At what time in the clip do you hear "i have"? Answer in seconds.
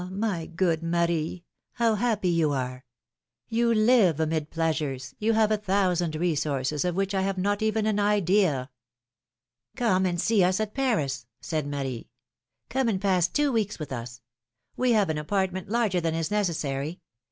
7.13-7.37